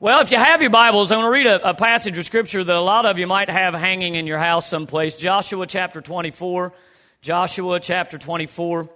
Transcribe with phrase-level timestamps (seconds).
[0.00, 2.62] Well, if you have your Bibles, I'm going to read a, a, passage of Scripture
[2.62, 5.16] that a lot of you might have hanging in your house someplace.
[5.16, 6.72] Joshua chapter 24.
[7.20, 8.88] Joshua chapter 24.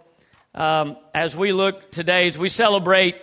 [0.54, 3.16] Um, as we look today, as we celebrate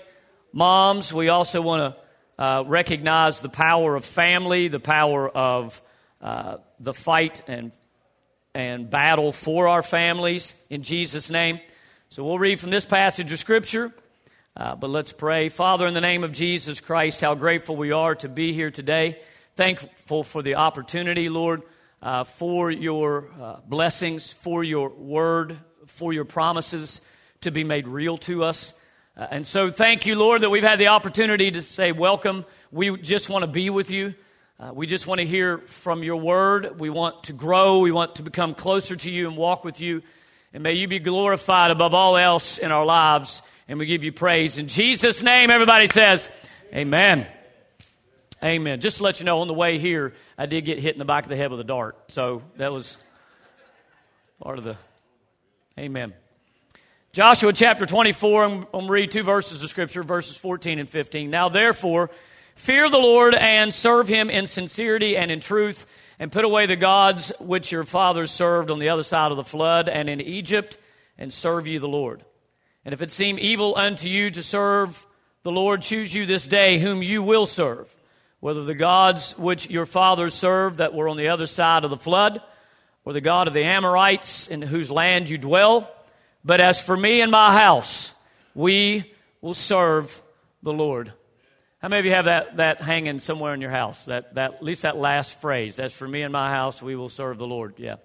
[0.51, 5.81] moms, we also want to uh, recognize the power of family, the power of
[6.21, 7.71] uh, the fight and,
[8.53, 11.61] and battle for our families in Jesus' name.
[12.09, 13.93] So we'll read from this passage of Scripture.
[14.59, 15.47] Uh, but let's pray.
[15.47, 19.17] Father, in the name of Jesus Christ, how grateful we are to be here today.
[19.55, 21.61] Thankful for the opportunity, Lord,
[22.01, 26.99] uh, for your uh, blessings, for your word, for your promises
[27.39, 28.73] to be made real to us.
[29.15, 32.43] Uh, and so, thank you, Lord, that we've had the opportunity to say, Welcome.
[32.69, 34.13] We just want to be with you.
[34.59, 36.81] Uh, we just want to hear from your word.
[36.81, 37.79] We want to grow.
[37.79, 40.01] We want to become closer to you and walk with you.
[40.53, 44.11] And may you be glorified above all else in our lives and we give you
[44.11, 44.57] praise.
[44.57, 46.29] In Jesus' name, everybody says,
[46.73, 47.27] Amen.
[48.43, 48.81] Amen.
[48.81, 51.05] Just to let you know, on the way here, I did get hit in the
[51.05, 51.95] back of the head with a dart.
[52.07, 52.97] So that was
[54.41, 54.75] part of the.
[55.77, 56.13] Amen.
[57.11, 61.29] Joshua chapter 24, I'm going to read two verses of Scripture, verses 14 and 15.
[61.29, 62.09] Now, therefore,
[62.55, 65.85] fear the Lord and serve him in sincerity and in truth,
[66.17, 69.43] and put away the gods which your fathers served on the other side of the
[69.43, 70.77] flood and in Egypt,
[71.17, 72.23] and serve ye the Lord.
[72.89, 75.05] And if it seem evil unto you to serve
[75.43, 77.95] the Lord, choose you this day whom you will serve,
[78.39, 81.97] whether the gods which your fathers served that were on the other side of the
[81.97, 82.41] flood,
[83.05, 85.87] or the God of the Amorites in whose land you dwell.
[86.43, 88.11] But as for me and my house,
[88.55, 90.19] we will serve
[90.63, 91.13] the Lord.
[91.83, 94.05] How many of you have that, that hanging somewhere in your house?
[94.05, 95.79] That, that, at least that last phrase.
[95.79, 97.75] As for me and my house, we will serve the Lord.
[97.77, 97.97] Yeah.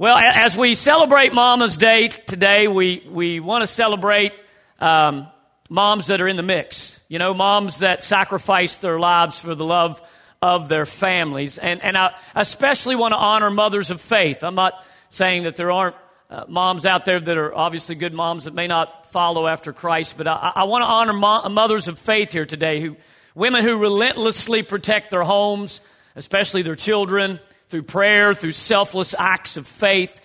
[0.00, 4.30] Well, as we celebrate Mama's Day today, we, we want to celebrate
[4.78, 5.26] um,
[5.68, 7.00] moms that are in the mix.
[7.08, 10.00] You know, moms that sacrifice their lives for the love
[10.40, 11.58] of their families.
[11.58, 14.44] And, and I especially want to honor mothers of faith.
[14.44, 14.74] I'm not
[15.10, 15.96] saying that there aren't
[16.30, 20.14] uh, moms out there that are obviously good moms that may not follow after Christ,
[20.16, 22.94] but I, I want to honor mo- mothers of faith here today, who,
[23.34, 25.80] women who relentlessly protect their homes,
[26.14, 30.20] especially their children through prayer, through selfless acts of faith.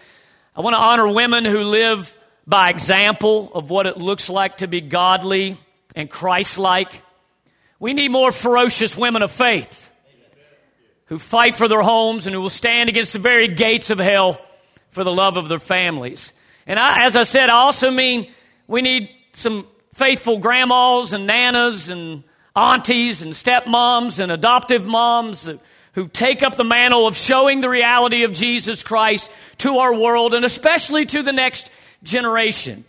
[0.55, 2.15] I want to honor women who live
[2.45, 5.57] by example of what it looks like to be godly
[5.95, 7.01] and Christ like.
[7.79, 9.91] We need more ferocious women of faith
[11.05, 14.39] who fight for their homes and who will stand against the very gates of hell
[14.91, 16.33] for the love of their families.
[16.65, 18.31] And I, as I said, I also mean
[18.67, 22.23] we need some faithful grandmas and nanas and
[22.55, 25.47] aunties and stepmoms and adoptive moms
[25.93, 30.33] who take up the mantle of showing the reality of Jesus Christ to our world
[30.33, 31.69] and especially to the next
[32.03, 32.83] generation.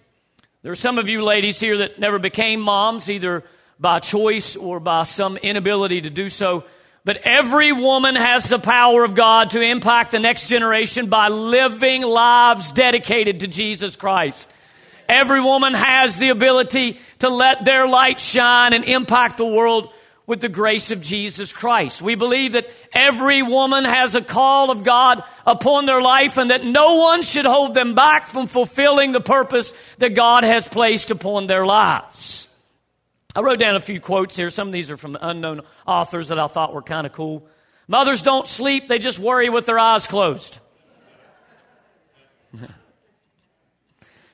[0.62, 3.44] There are some of you ladies here that never became moms, either
[3.78, 6.65] by choice or by some inability to do so.
[7.04, 12.00] But every woman has the power of God to impact the next generation by living
[12.00, 14.48] lives dedicated to Jesus Christ.
[15.06, 19.92] Every woman has the ability to let their light shine and impact the world
[20.26, 22.00] with the grace of Jesus Christ.
[22.00, 26.64] We believe that every woman has a call of God upon their life and that
[26.64, 31.46] no one should hold them back from fulfilling the purpose that God has placed upon
[31.46, 32.48] their lives.
[33.36, 34.48] I wrote down a few quotes here.
[34.48, 37.46] Some of these are from unknown authors that I thought were kind of cool.
[37.86, 40.58] Mothers don't sleep, they just worry with their eyes closed.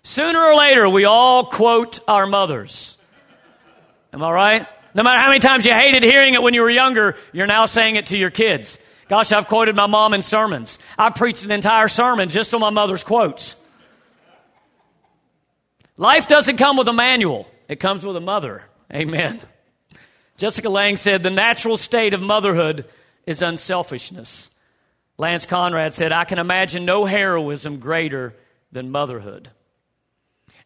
[0.05, 2.97] Sooner or later, we all quote our mothers.
[4.13, 4.67] Am I right?
[4.95, 7.67] No matter how many times you hated hearing it when you were younger, you're now
[7.67, 8.79] saying it to your kids.
[9.09, 10.79] Gosh, I've quoted my mom in sermons.
[10.99, 13.57] I preached an entire sermon just on my mother's quotes.
[15.97, 18.63] Life doesn't come with a manual, it comes with a mother.
[18.93, 19.41] Amen.
[20.37, 22.87] Jessica Lange said, The natural state of motherhood
[23.27, 24.51] is unselfishness.
[25.19, 28.35] Lance Conrad said, I can imagine no heroism greater
[28.73, 29.51] than motherhood.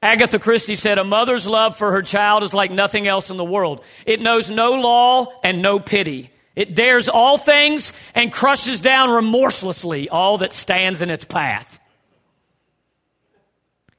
[0.04, 3.44] Agatha Christie said, A mother's love for her child is like nothing else in the
[3.44, 3.82] world.
[4.04, 6.30] It knows no law and no pity.
[6.54, 11.80] It dares all things and crushes down remorselessly all that stands in its path.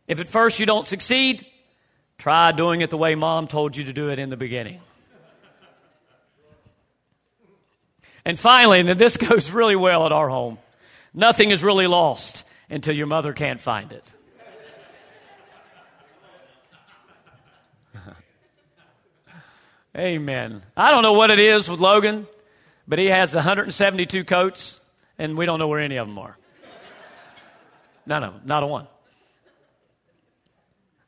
[0.07, 1.43] If at first you don't succeed,
[2.19, 4.81] try doing it the way mom told you to do it in the beginning.
[8.23, 10.59] And finally, and this goes really well at our home,
[11.15, 14.03] nothing is really lost until your mother can't find it.
[19.95, 20.61] Amen.
[20.75, 22.27] I don't know what it is with Logan,
[22.85, 24.79] but he has 172 coats,
[25.17, 26.37] and we don't know where any of them are.
[28.05, 28.87] None of them, not a one.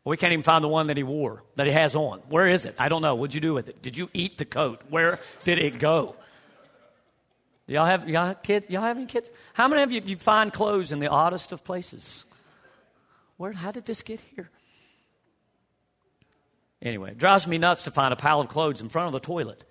[0.05, 2.19] We can't even find the one that he wore, that he has on.
[2.29, 2.75] Where is it?
[2.79, 3.15] I don't know.
[3.15, 3.81] What'd you do with it?
[3.81, 4.81] Did you eat the coat?
[4.89, 6.15] Where did it go?
[7.67, 8.69] Y'all have, y'all have kids?
[8.69, 9.29] Y'all have any kids?
[9.53, 12.23] How many of you, you find clothes in the oddest of places?
[13.35, 14.49] Where, how did this get here?
[16.81, 19.19] Anyway, it drives me nuts to find a pile of clothes in front of the
[19.19, 19.63] toilet.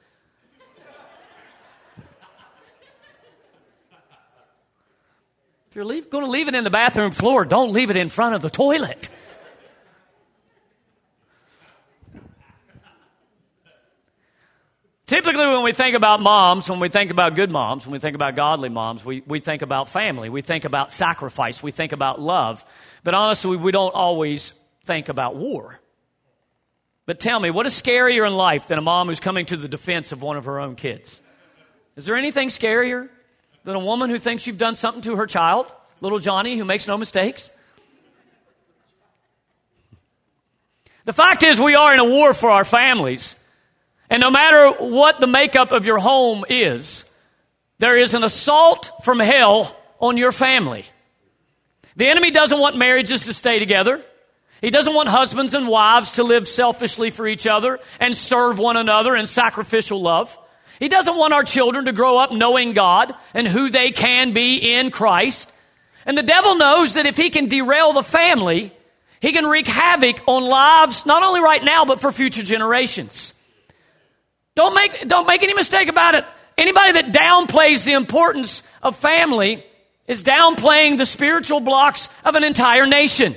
[5.70, 8.08] if you're leave, going to leave it in the bathroom floor, don't leave it in
[8.08, 9.10] front of the toilet.
[15.06, 18.16] Typically, when we think about moms, when we think about good moms, when we think
[18.16, 22.20] about godly moms, we, we think about family, we think about sacrifice, we think about
[22.20, 22.64] love.
[23.04, 24.52] But honestly, we don't always
[24.84, 25.80] think about war.
[27.06, 29.68] But tell me, what is scarier in life than a mom who's coming to the
[29.68, 31.22] defense of one of her own kids?
[31.94, 33.08] Is there anything scarier
[33.64, 36.86] than a woman who thinks you've done something to her child, little Johnny, who makes
[36.88, 37.48] no mistakes?
[41.04, 43.36] The fact is, we are in a war for our families.
[44.10, 47.04] And no matter what the makeup of your home is,
[47.78, 50.84] there is an assault from hell on your family.
[51.94, 54.04] The enemy doesn't want marriages to stay together.
[54.60, 58.76] He doesn't want husbands and wives to live selfishly for each other and serve one
[58.76, 60.36] another in sacrificial love.
[60.78, 64.74] He doesn't want our children to grow up knowing God and who they can be
[64.74, 65.50] in Christ.
[66.04, 68.72] And the devil knows that if he can derail the family,
[69.20, 73.34] he can wreak havoc on lives, not only right now, but for future generations.
[74.54, 76.24] Don't make, don't make any mistake about it.
[76.56, 79.64] Anybody that downplays the importance of family
[80.06, 83.36] is downplaying the spiritual blocks of an entire nation.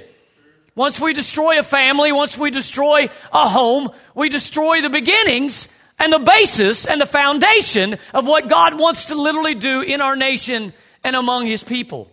[0.79, 5.67] Once we destroy a family, once we destroy a home, we destroy the beginnings
[5.99, 10.15] and the basis and the foundation of what God wants to literally do in our
[10.15, 10.71] nation
[11.03, 12.09] and among His people.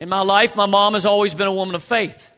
[0.00, 2.28] In my life, my mom has always been a woman of faith.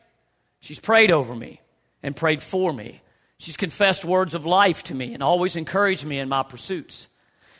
[0.59, 1.61] She's prayed over me
[2.03, 3.01] and prayed for me.
[3.39, 7.07] She's confessed words of life to me and always encouraged me in my pursuits.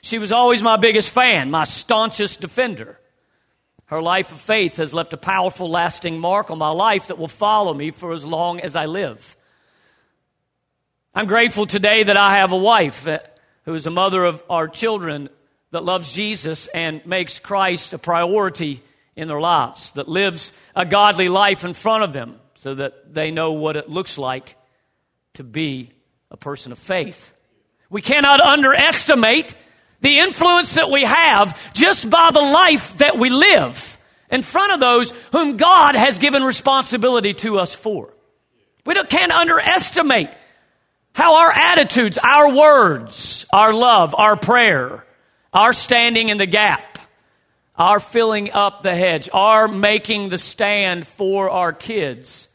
[0.04, 3.00] She was always my biggest fan, my staunchest defender.
[3.90, 7.28] Her life of faith has left a powerful, lasting mark on my life that will
[7.28, 9.36] follow me for as long as I live.
[11.16, 13.08] I'm grateful today that I have a wife
[13.66, 15.28] who is a mother of our children
[15.72, 18.84] that loves Jesus and makes Christ a priority
[19.16, 23.32] in their lives, that lives a godly life in front of them so that they
[23.32, 24.56] know what it looks like
[25.34, 25.90] to be
[26.30, 27.34] a person of faith.
[27.90, 29.56] We cannot underestimate
[30.02, 33.98] the influence that we have just by the life that we live
[34.32, 38.14] in front of those whom God has given responsibility to us for.
[38.86, 40.30] We can't underestimate
[41.14, 45.06] how our attitudes, our words, our love, our prayer,
[45.54, 47.00] our standing in the gap,
[47.76, 52.48] our filling up the hedge, our making the stand for our kids,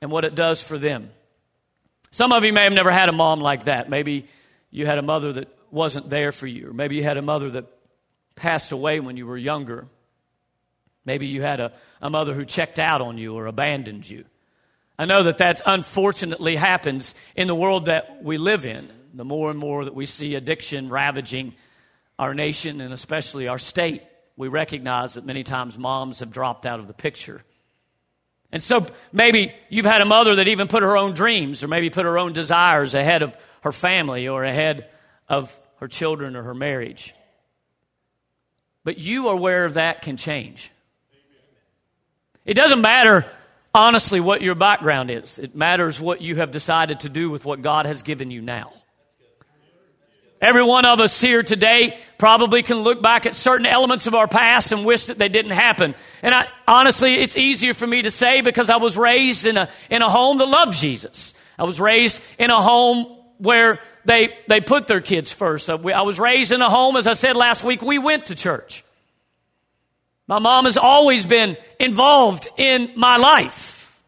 [0.00, 1.10] and what it does for them.
[2.10, 3.90] Some of you may have never had a mom like that.
[3.90, 4.28] Maybe
[4.70, 7.66] you had a mother that wasn't there for you, maybe you had a mother that
[8.36, 9.86] passed away when you were younger.
[11.04, 14.24] Maybe you had a, a mother who checked out on you or abandoned you.
[14.98, 18.88] I know that that unfortunately happens in the world that we live in.
[19.12, 21.54] The more and more that we see addiction ravaging
[22.18, 24.02] our nation and especially our state,
[24.36, 27.42] we recognize that many times moms have dropped out of the picture.
[28.52, 31.90] And so maybe you've had a mother that even put her own dreams or maybe
[31.90, 34.88] put her own desires ahead of her family or ahead
[35.28, 37.14] of her children or her marriage.
[38.84, 40.70] But you are aware that can change.
[42.46, 43.30] It doesn't matter,
[43.74, 45.38] honestly, what your background is.
[45.38, 48.72] It matters what you have decided to do with what God has given you now.
[50.40, 54.26] Every one of us here today probably can look back at certain elements of our
[54.26, 55.94] past and wish that they didn't happen.
[56.22, 59.68] And I, honestly, it's easier for me to say because I was raised in a,
[59.90, 61.34] in a home that loved Jesus.
[61.58, 65.68] I was raised in a home where they, they put their kids first.
[65.68, 68.34] Uh, I was raised in a home, as I said last week, we went to
[68.34, 68.84] church.
[70.26, 73.98] My mom has always been involved in my life.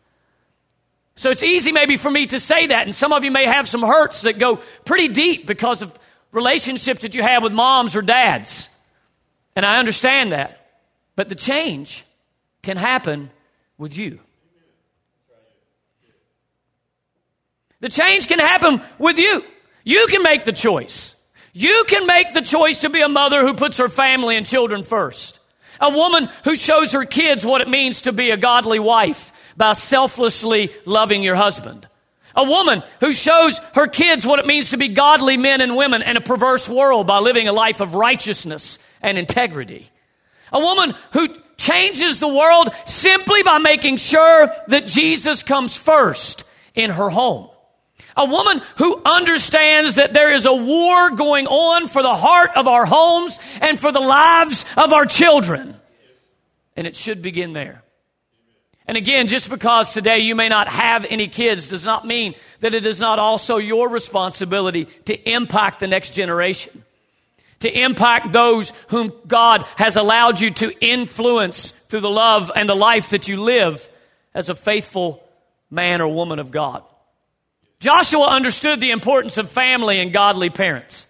[1.14, 3.68] So it's easy maybe for me to say that, and some of you may have
[3.68, 5.92] some hurts that go pretty deep because of
[6.30, 8.68] relationships that you have with moms or dads.
[9.54, 10.66] And I understand that.
[11.16, 12.04] But the change
[12.62, 13.30] can happen
[13.78, 14.20] with you.
[17.86, 19.44] The change can happen with you.
[19.84, 21.14] You can make the choice.
[21.52, 24.82] You can make the choice to be a mother who puts her family and children
[24.82, 25.38] first.
[25.80, 29.74] A woman who shows her kids what it means to be a godly wife by
[29.74, 31.86] selflessly loving your husband.
[32.34, 36.02] A woman who shows her kids what it means to be godly men and women
[36.02, 39.88] in a perverse world by living a life of righteousness and integrity.
[40.52, 46.42] A woman who changes the world simply by making sure that Jesus comes first
[46.74, 47.50] in her home.
[48.16, 52.66] A woman who understands that there is a war going on for the heart of
[52.66, 55.76] our homes and for the lives of our children.
[56.76, 57.82] And it should begin there.
[58.86, 62.72] And again, just because today you may not have any kids does not mean that
[62.72, 66.84] it is not also your responsibility to impact the next generation,
[67.60, 72.76] to impact those whom God has allowed you to influence through the love and the
[72.76, 73.88] life that you live
[74.34, 75.22] as a faithful
[75.68, 76.84] man or woman of God.
[77.80, 81.06] Joshua understood the importance of family and godly parents.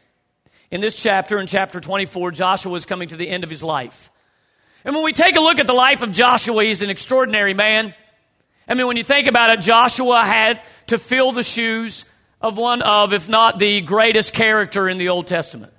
[0.70, 4.10] In this chapter, in chapter 24, Joshua is coming to the end of his life.
[4.84, 7.94] And when we take a look at the life of Joshua, he's an extraordinary man.
[8.68, 12.04] I mean, when you think about it, Joshua had to fill the shoes
[12.40, 15.72] of one of, if not the greatest character in the Old Testament.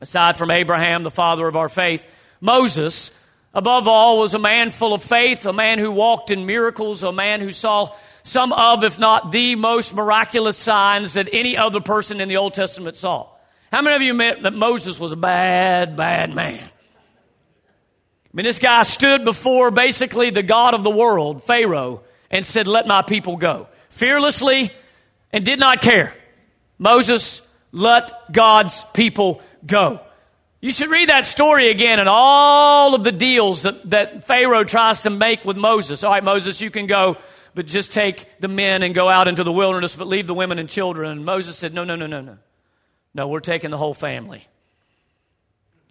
[0.00, 2.06] Aside from Abraham, the father of our faith,
[2.40, 3.12] Moses,
[3.54, 7.12] above all, was a man full of faith, a man who walked in miracles, a
[7.12, 7.94] man who saw
[8.24, 12.54] some of, if not the most miraculous signs that any other person in the Old
[12.54, 13.28] Testament saw.
[13.70, 16.58] How many of you admit that Moses was a bad, bad man?
[16.58, 22.66] I mean, this guy stood before basically the God of the world, Pharaoh, and said,
[22.66, 23.68] Let my people go.
[23.90, 24.72] Fearlessly
[25.32, 26.14] and did not care.
[26.78, 30.00] Moses let God's people go.
[30.60, 35.02] You should read that story again and all of the deals that, that Pharaoh tries
[35.02, 36.02] to make with Moses.
[36.02, 37.18] All right, Moses, you can go
[37.54, 40.58] but just take the men and go out into the wilderness, but leave the women
[40.58, 41.10] and children.
[41.10, 42.38] And Moses said, No, no, no, no, no.
[43.14, 44.46] No, we're taking the whole family.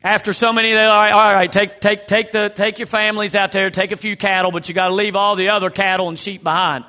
[0.04, 3.54] After so many, they're right, all right, take, take, take, the, take your families out
[3.54, 6.20] there, take a few cattle, but you got to leave all the other cattle and
[6.20, 6.84] sheep behind.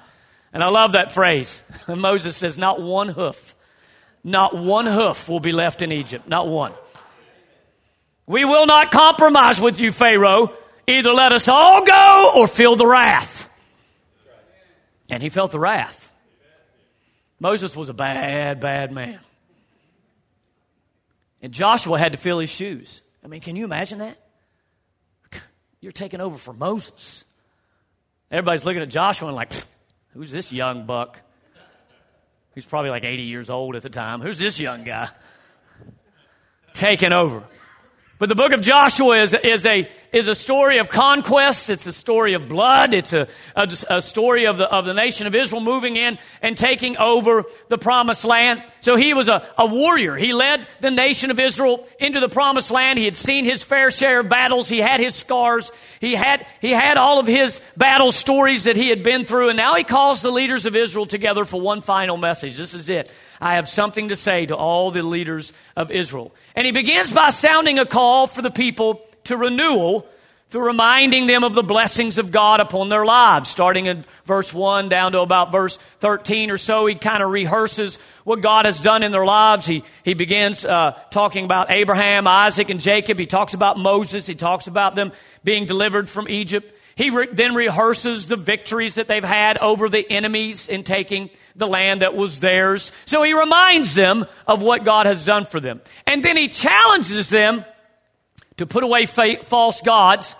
[0.52, 1.62] And I love that phrase.
[1.86, 3.54] And Moses says, Not one hoof,
[4.24, 6.72] not one hoof will be left in Egypt, not one.
[8.26, 10.52] We will not compromise with you, Pharaoh.
[10.86, 13.33] Either let us all go or feel the wrath.
[15.08, 16.10] And he felt the wrath.
[17.40, 19.20] Moses was a bad, bad man.
[21.42, 23.02] And Joshua had to fill his shoes.
[23.22, 24.18] I mean, can you imagine that?
[25.80, 27.24] You're taking over for Moses.
[28.30, 29.52] Everybody's looking at Joshua and like,
[30.14, 31.20] who's this young buck?
[32.54, 34.20] He's probably like 80 years old at the time.
[34.20, 35.10] Who's this young guy?
[36.72, 37.44] Taking over.
[38.16, 41.68] But the book of Joshua is, is, a, is a story of conquest.
[41.68, 42.94] It's a story of blood.
[42.94, 46.56] It's a, a, a, story of the, of the nation of Israel moving in and
[46.56, 48.62] taking over the promised land.
[48.80, 50.14] So he was a, a warrior.
[50.14, 53.00] He led the nation of Israel into the promised land.
[53.00, 54.68] He had seen his fair share of battles.
[54.68, 55.72] He had his scars.
[56.00, 59.48] He had, he had all of his battle stories that he had been through.
[59.48, 62.56] And now he calls the leaders of Israel together for one final message.
[62.56, 63.10] This is it.
[63.40, 66.34] I have something to say to all the leaders of Israel.
[66.54, 70.06] And he begins by sounding a call for the people to renewal
[70.54, 73.50] through reminding them of the blessings of God upon their lives.
[73.50, 77.98] Starting in verse 1 down to about verse 13 or so, he kind of rehearses
[78.22, 79.66] what God has done in their lives.
[79.66, 83.18] He, he begins uh, talking about Abraham, Isaac, and Jacob.
[83.18, 84.26] He talks about Moses.
[84.26, 85.10] He talks about them
[85.42, 86.72] being delivered from Egypt.
[86.96, 91.66] He re- then rehearses the victories that they've had over the enemies in taking the
[91.66, 92.92] land that was theirs.
[93.06, 95.80] So he reminds them of what God has done for them.
[96.06, 97.64] And then he challenges them
[98.58, 100.36] to put away fa- false gods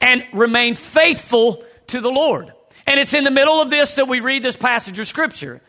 [0.00, 2.52] and remain faithful to the Lord.
[2.86, 5.60] And it's in the middle of this that we read this passage of scripture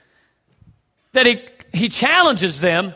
[1.13, 1.41] that he,
[1.73, 2.93] he challenges them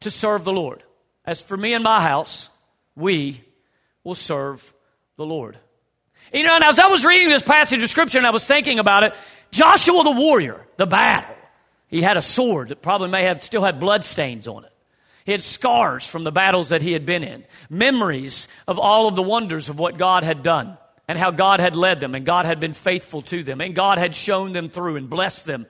[0.00, 0.82] to serve the Lord.
[1.24, 2.48] As for me and my house,
[2.94, 3.42] we
[4.04, 4.72] will serve
[5.16, 5.58] the Lord.
[6.32, 8.78] You know, and as I was reading this passage of scripture and I was thinking
[8.78, 9.14] about it,
[9.50, 11.34] Joshua the warrior, the battle,
[11.88, 14.72] he had a sword that probably may have still had blood stains on it.
[15.24, 19.14] He had scars from the battles that he had been in, memories of all of
[19.14, 22.44] the wonders of what God had done and how God had led them and God
[22.44, 25.66] had been faithful to them and God had shown them through and blessed them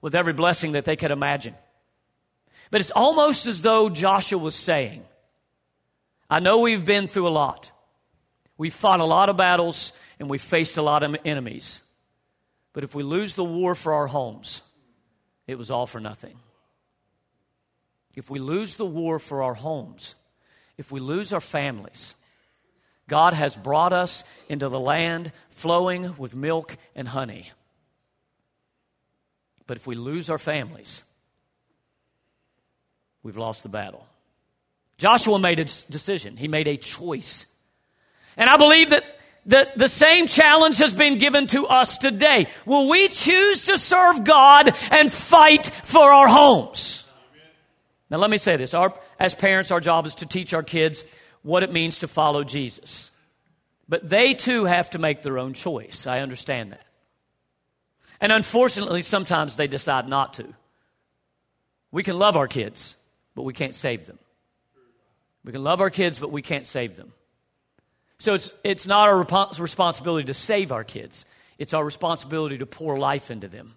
[0.00, 1.54] with every blessing that they could imagine.
[2.70, 5.04] But it's almost as though Joshua was saying,
[6.28, 7.70] I know we've been through a lot.
[8.60, 11.80] We've fought a lot of battles and we've faced a lot of enemies.
[12.74, 14.60] But if we lose the war for our homes,
[15.46, 16.36] it was all for nothing.
[18.14, 20.14] If we lose the war for our homes,
[20.76, 22.14] if we lose our families,
[23.08, 27.50] God has brought us into the land flowing with milk and honey.
[29.66, 31.02] But if we lose our families,
[33.22, 34.06] we've lost the battle.
[34.98, 37.46] Joshua made a decision, he made a choice.
[38.40, 39.04] And I believe that
[39.44, 42.46] the, the same challenge has been given to us today.
[42.64, 47.04] Will we choose to serve God and fight for our homes?
[48.08, 48.72] Now, let me say this.
[48.72, 51.04] Our, as parents, our job is to teach our kids
[51.42, 53.10] what it means to follow Jesus.
[53.90, 56.06] But they too have to make their own choice.
[56.06, 56.86] I understand that.
[58.22, 60.46] And unfortunately, sometimes they decide not to.
[61.92, 62.96] We can love our kids,
[63.34, 64.18] but we can't save them.
[65.44, 67.12] We can love our kids, but we can't save them.
[68.20, 69.18] So it's, it's not our
[69.58, 71.24] responsibility to save our kids.
[71.58, 73.76] It's our responsibility to pour life into them,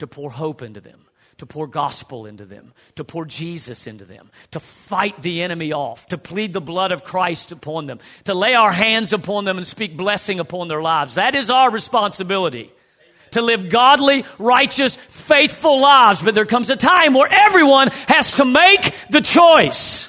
[0.00, 1.06] to pour hope into them,
[1.38, 6.08] to pour gospel into them, to pour Jesus into them, to fight the enemy off,
[6.08, 9.66] to plead the blood of Christ upon them, to lay our hands upon them and
[9.66, 11.14] speak blessing upon their lives.
[11.14, 12.72] That is our responsibility.
[13.32, 16.22] To live godly, righteous, faithful lives.
[16.22, 20.08] But there comes a time where everyone has to make the choice.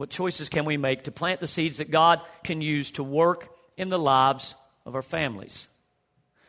[0.00, 3.50] What choices can we make to plant the seeds that God can use to work
[3.76, 4.54] in the lives
[4.86, 5.68] of our families?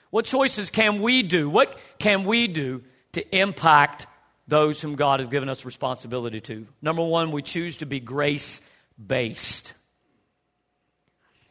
[0.10, 1.50] What choices can we do?
[1.50, 2.82] What can we do
[3.12, 4.08] to impact
[4.48, 6.66] those whom God has given us responsibility to?
[6.82, 8.62] Number one, we choose to be grace
[9.06, 9.74] based.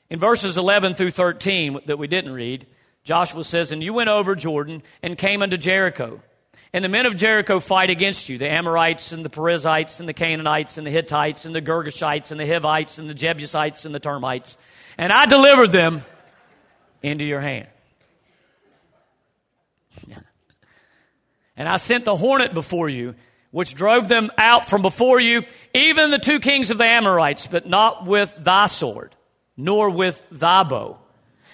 [0.09, 2.67] In verses 11 through 13 that we didn't read,
[3.05, 6.23] Joshua says, And you went over Jordan and came unto Jericho.
[6.73, 10.15] And the men of Jericho fight against you the Amorites and the Perizzites and the
[10.15, 13.99] Canaanites and the Hittites and the Girgashites and the Hivites and the Jebusites and the
[13.99, 14.57] termites.
[14.97, 16.05] And I delivered them
[17.03, 17.67] into your hand.
[21.57, 23.17] and I sent the hornet before you,
[23.51, 25.43] which drove them out from before you,
[25.75, 29.17] even the two kings of the Amorites, but not with thy sword,
[29.57, 30.99] nor with thy bow.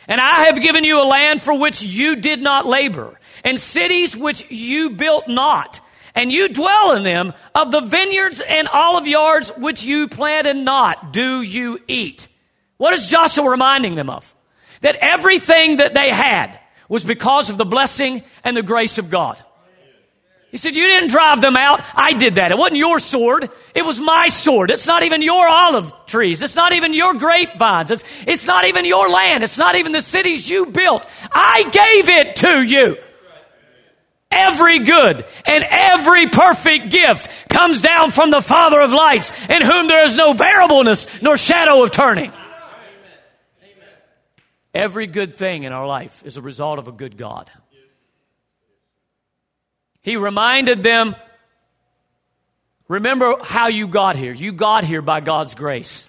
[0.08, 4.16] And I have given you a land for which you did not labor and cities
[4.16, 5.80] which you built not,
[6.14, 11.12] and you dwell in them, of the vineyards and olive yards which you planted not,
[11.12, 12.28] do you eat.
[12.76, 14.34] What is Joshua reminding them of?
[14.80, 16.58] That everything that they had
[16.88, 19.42] was because of the blessing and the grace of God.
[20.56, 21.82] He said, You didn't drive them out.
[21.94, 22.50] I did that.
[22.50, 23.50] It wasn't your sword.
[23.74, 24.70] It was my sword.
[24.70, 26.40] It's not even your olive trees.
[26.40, 27.90] It's not even your grapevines.
[27.90, 29.44] It's, it's not even your land.
[29.44, 31.06] It's not even the cities you built.
[31.30, 32.96] I gave it to you.
[34.30, 39.88] Every good and every perfect gift comes down from the Father of lights, in whom
[39.88, 42.32] there is no variableness nor shadow of turning.
[44.72, 47.50] Every good thing in our life is a result of a good God.
[50.06, 51.16] He reminded them
[52.86, 54.32] remember how you got here.
[54.32, 56.08] You got here by God's grace.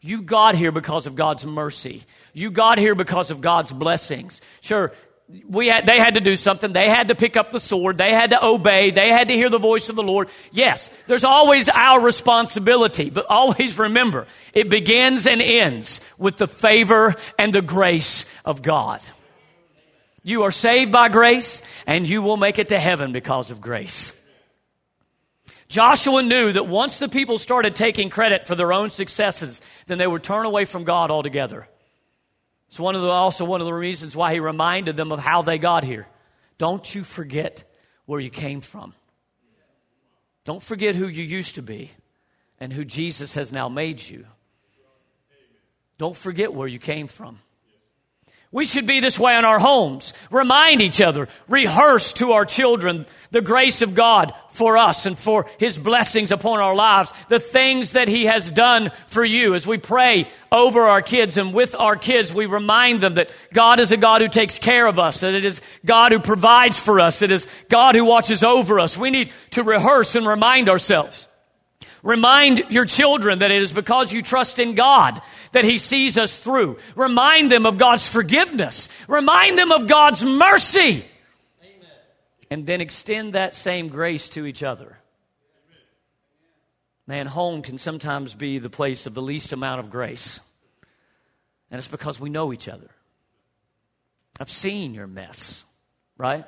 [0.00, 2.04] You got here because of God's mercy.
[2.32, 4.40] You got here because of God's blessings.
[4.62, 4.94] Sure,
[5.46, 6.72] we had, they had to do something.
[6.72, 7.98] They had to pick up the sword.
[7.98, 8.90] They had to obey.
[8.90, 10.30] They had to hear the voice of the Lord.
[10.50, 17.14] Yes, there's always our responsibility, but always remember, it begins and ends with the favor
[17.38, 19.02] and the grace of God.
[20.26, 24.12] You are saved by grace, and you will make it to heaven because of grace.
[25.68, 30.06] Joshua knew that once the people started taking credit for their own successes, then they
[30.06, 31.68] would turn away from God altogether.
[32.66, 35.42] It's one of the, also one of the reasons why he reminded them of how
[35.42, 36.08] they got here.
[36.58, 37.62] Don't you forget
[38.04, 38.94] where you came from.
[40.44, 41.92] Don't forget who you used to be
[42.58, 44.26] and who Jesus has now made you.
[45.98, 47.38] Don't forget where you came from.
[48.56, 50.14] We should be this way in our homes.
[50.30, 55.44] Remind each other, rehearse to our children the grace of God for us and for
[55.58, 59.54] His blessings upon our lives, the things that He has done for you.
[59.54, 63.78] As we pray over our kids and with our kids, we remind them that God
[63.78, 66.98] is a God who takes care of us, that it is God who provides for
[66.98, 68.96] us, it is God who watches over us.
[68.96, 71.28] We need to rehearse and remind ourselves.
[72.06, 75.20] Remind your children that it is because you trust in God
[75.56, 76.76] that He sees us through.
[76.94, 78.90] Remind them of God's forgiveness.
[79.08, 81.06] Remind them of God's mercy.
[81.62, 81.88] Amen.
[82.50, 84.98] And then extend that same grace to each other.
[87.06, 90.40] Man, home can sometimes be the place of the least amount of grace.
[91.70, 92.90] And it's because we know each other.
[94.38, 95.64] I've seen your mess,
[96.18, 96.44] right?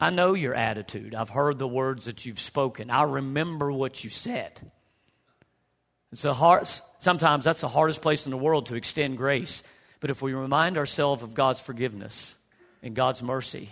[0.00, 1.14] I know your attitude.
[1.14, 2.90] I've heard the words that you've spoken.
[2.90, 4.72] I remember what you said.
[6.12, 9.62] It's hard, sometimes that's the hardest place in the world to extend grace.
[10.00, 12.36] But if we remind ourselves of God's forgiveness
[12.82, 13.70] and God's mercy,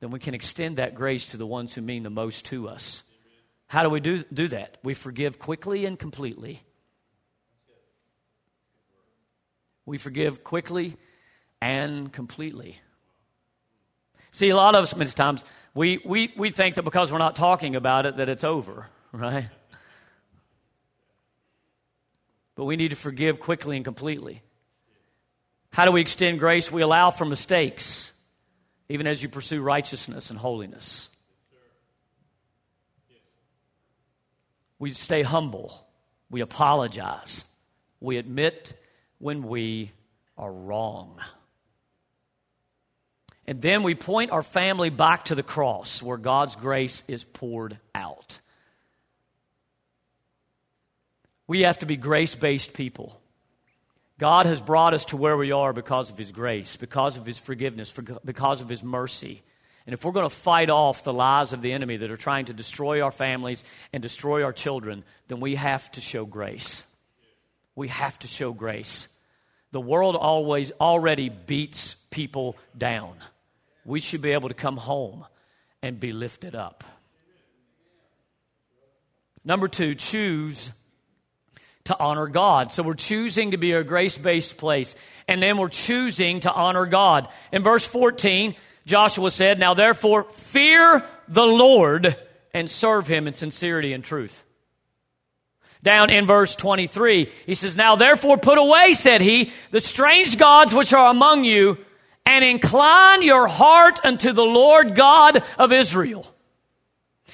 [0.00, 3.02] then we can extend that grace to the ones who mean the most to us.
[3.66, 4.76] How do we do, do that?
[4.84, 6.62] We forgive quickly and completely.
[9.84, 10.96] We forgive quickly
[11.60, 12.78] and completely.
[14.30, 15.44] See, a lot of us, many times,
[15.74, 19.48] we, we, we think that because we're not talking about it, that it's over, right?
[22.62, 24.40] But we need to forgive quickly and completely.
[25.72, 26.70] How do we extend grace?
[26.70, 28.12] We allow for mistakes,
[28.88, 31.08] even as you pursue righteousness and holiness.
[34.78, 35.84] We stay humble.
[36.30, 37.44] We apologize.
[37.98, 38.74] We admit
[39.18, 39.90] when we
[40.38, 41.18] are wrong.
[43.44, 47.80] And then we point our family back to the cross where God's grace is poured
[47.92, 48.38] out.
[51.52, 53.20] We have to be grace based people.
[54.18, 57.38] God has brought us to where we are because of His grace, because of His
[57.38, 59.42] forgiveness, because of His mercy.
[59.84, 62.46] And if we're going to fight off the lies of the enemy that are trying
[62.46, 66.84] to destroy our families and destroy our children, then we have to show grace.
[67.76, 69.08] We have to show grace.
[69.72, 73.12] The world always already beats people down.
[73.84, 75.26] We should be able to come home
[75.82, 76.82] and be lifted up.
[79.44, 80.70] Number two, choose
[81.84, 82.72] to honor God.
[82.72, 84.94] So we're choosing to be a grace based place.
[85.28, 87.28] And then we're choosing to honor God.
[87.52, 88.54] In verse 14,
[88.86, 92.16] Joshua said, Now therefore, fear the Lord
[92.54, 94.42] and serve him in sincerity and truth
[95.82, 97.30] down in verse 23.
[97.46, 101.78] He says, Now therefore put away, said he, the strange gods which are among you,
[102.24, 106.26] and incline your heart unto the Lord God of Israel.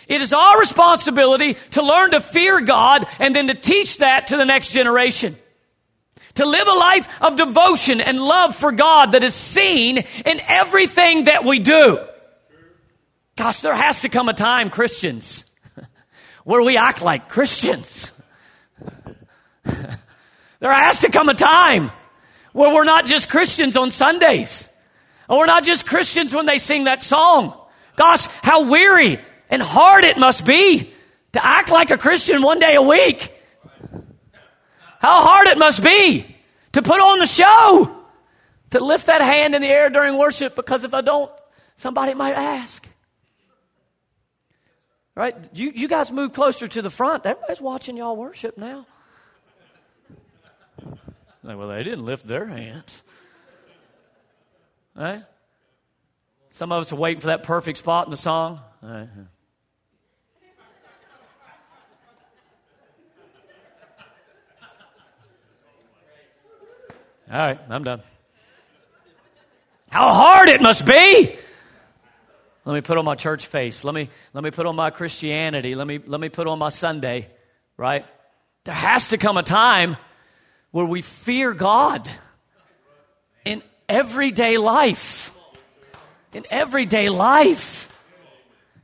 [0.09, 4.39] It is our responsibility to learn to fear God and then to teach that to
[4.39, 5.37] the next generation.
[6.35, 11.25] To live a life of devotion and love for God that is seen in everything
[11.25, 11.99] that we do.
[13.37, 15.45] Gosh, there has to come a time, Christians,
[16.45, 18.11] where we act like Christians.
[19.65, 21.93] there has to come a time
[22.53, 24.69] where we're not just Christians on Sundays.
[25.29, 27.55] Or we're not just Christians when they sing that song.
[27.97, 29.19] Gosh, how weary
[29.51, 30.93] and hard it must be
[31.33, 33.33] to act like a Christian one day a week.
[35.01, 36.37] How hard it must be
[36.73, 37.97] to put on the show,
[38.71, 41.31] to lift that hand in the air during worship, because if I don't,
[41.77, 42.87] somebody might ask.
[45.15, 45.37] Right?
[45.53, 47.27] You, you guys move closer to the front.
[47.27, 48.87] Everybody's watching y'all worship now.
[51.43, 53.03] Well, they didn't lift their hands.
[54.95, 55.25] Right?
[56.51, 58.61] Some of us are waiting for that perfect spot in the song.
[58.83, 59.09] Right.
[67.31, 68.03] All right, I'm done.
[69.91, 71.39] How hard it must be
[72.69, 73.83] let me put on my church face.
[73.83, 75.75] Let me, let me put on my Christianity.
[75.75, 77.31] Let me, let me put on my Sunday,
[77.79, 78.05] right?
[78.65, 79.97] There has to come a time
[80.71, 82.07] where we fear God
[83.47, 85.33] in everyday life.
[86.35, 87.99] In everyday life.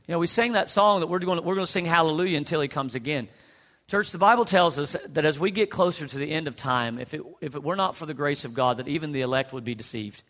[0.07, 2.61] You know, we sang that song that we're going, we're going to sing hallelujah until
[2.61, 3.27] he comes again.
[3.87, 6.97] Church, the Bible tells us that as we get closer to the end of time,
[6.97, 9.53] if it, if it were not for the grace of God, that even the elect
[9.53, 10.23] would be deceived.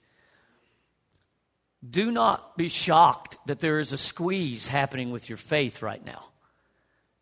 [1.88, 6.26] Do not be shocked that there is a squeeze happening with your faith right now.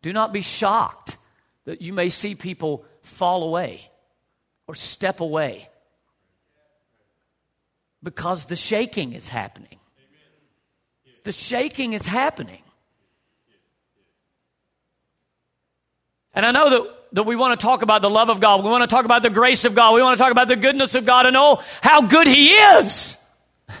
[0.02, 1.18] Do not be shocked
[1.66, 3.88] that you may see people fall away
[4.66, 5.68] or step away
[8.02, 9.78] because the shaking is happening.
[11.22, 12.63] The shaking is happening.
[16.34, 18.64] And I know that, that we want to talk about the love of God.
[18.64, 19.94] We want to talk about the grace of God.
[19.94, 23.16] We want to talk about the goodness of God and oh, how good He is.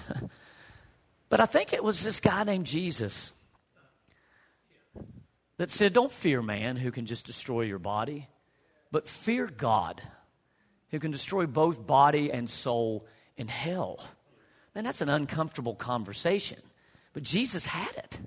[1.34, 3.32] But I think it was this guy named Jesus
[5.56, 8.28] that said, Don't fear man who can just destroy your body,
[8.92, 10.00] but fear God
[10.92, 13.04] who can destroy both body and soul
[13.36, 13.98] in hell.
[14.76, 16.58] Man, that's an uncomfortable conversation.
[17.14, 18.20] But Jesus had it.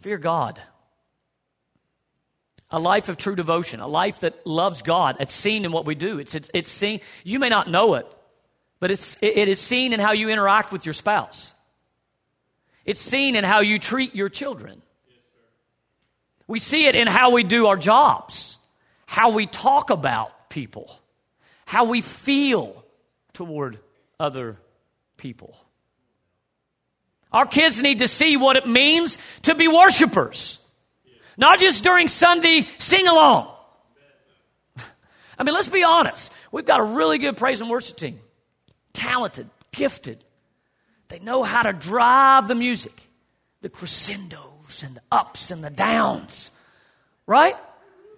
[0.00, 0.60] Fear God.
[2.70, 5.16] A life of true devotion, a life that loves God.
[5.20, 6.18] It's seen in what we do.
[6.18, 7.00] It's, it's, it's seen.
[7.24, 8.06] You may not know it,
[8.78, 11.52] but it's, it is seen in how you interact with your spouse.
[12.84, 14.82] It's seen in how you treat your children.
[16.46, 18.58] We see it in how we do our jobs,
[19.06, 20.90] how we talk about people,
[21.66, 22.84] how we feel
[23.34, 23.78] toward
[24.18, 24.56] other
[25.18, 25.54] people.
[27.30, 30.58] Our kids need to see what it means to be worshipers,
[31.38, 33.50] not just during Sunday sing along.
[35.38, 36.30] I mean, let's be honest.
[36.52, 38.20] We've got a really good praise and worship team
[38.92, 40.24] talented, gifted.
[41.08, 43.08] They know how to drive the music,
[43.62, 46.50] the crescendos and the ups and the downs,
[47.26, 47.56] right?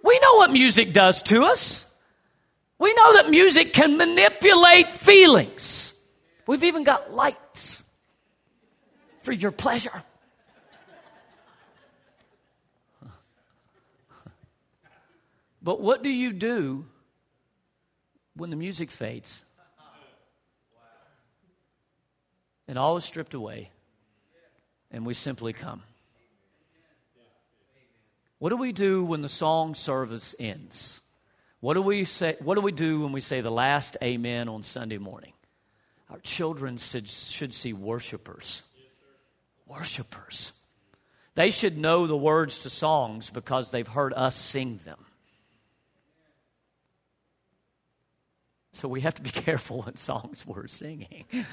[0.03, 1.85] We know what music does to us.
[2.79, 5.93] We know that music can manipulate feelings.
[6.47, 7.83] We've even got lights
[9.21, 10.03] for your pleasure.
[15.61, 16.85] But what do you do
[18.35, 19.43] when the music fades?
[22.71, 23.69] and all is stripped away,
[24.91, 25.83] and we simply come.
[28.39, 31.01] What do we do when the song service ends?
[31.59, 34.63] What do we say what do we do when we say the last amen on
[34.63, 35.33] Sunday morning?
[36.09, 38.63] Our children should, should see worshipers.
[39.67, 40.53] Worshipers.
[41.35, 45.05] They should know the words to songs because they've heard us sing them.
[48.71, 51.25] So we have to be careful what songs we're singing.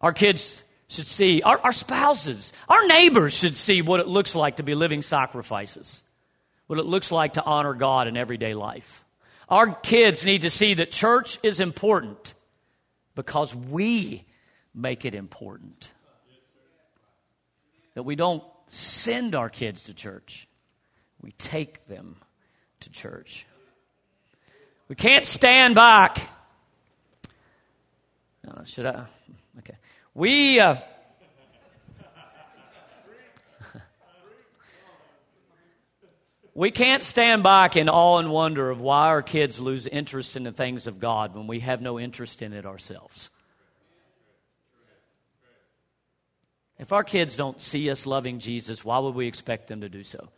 [0.00, 4.56] Our kids should see, our, our spouses, our neighbors should see what it looks like
[4.56, 6.02] to be living sacrifices,
[6.66, 9.04] what it looks like to honor God in everyday life.
[9.48, 12.34] Our kids need to see that church is important
[13.14, 14.24] because we
[14.74, 15.90] make it important.
[17.94, 20.48] That we don't send our kids to church,
[21.22, 22.16] we take them
[22.80, 23.46] to church.
[24.88, 26.28] We can't stand back.
[28.46, 29.04] Uh, should I?
[29.58, 29.76] Okay.
[30.14, 30.58] We.
[30.58, 30.76] Uh,
[36.54, 40.42] we can't stand back in awe and wonder of why our kids lose interest in
[40.42, 43.30] the things of God when we have no interest in it ourselves.
[46.78, 50.02] If our kids don't see us loving Jesus, why would we expect them to do
[50.02, 50.30] so?